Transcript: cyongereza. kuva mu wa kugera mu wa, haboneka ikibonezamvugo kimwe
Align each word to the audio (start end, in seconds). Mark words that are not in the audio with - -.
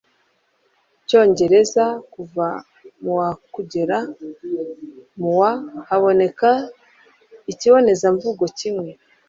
cyongereza. 1.07 1.85
kuva 2.13 2.47
mu 3.01 3.11
wa 3.19 3.29
kugera 3.53 3.97
mu 5.19 5.29
wa, 5.39 5.51
haboneka 5.87 6.49
ikibonezamvugo 7.51 8.45
kimwe 8.59 8.89